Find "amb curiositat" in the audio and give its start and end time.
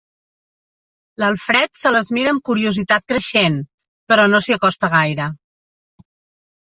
2.35-3.07